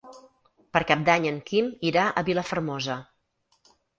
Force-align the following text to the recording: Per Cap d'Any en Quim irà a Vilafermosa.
Per 0.77 0.79
Cap 0.91 1.03
d'Any 1.09 1.27
en 1.33 1.37
Quim 1.51 1.69
irà 1.91 2.07
a 2.21 2.25
Vilafermosa. 2.31 2.97